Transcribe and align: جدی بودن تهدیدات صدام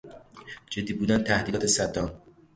جدی 0.69 0.93
بودن 0.93 1.23
تهدیدات 1.23 1.65
صدام 1.67 2.21